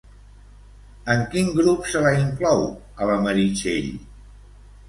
[1.15, 2.65] En quin grup se la inclou,
[3.05, 3.93] a la Meritxell?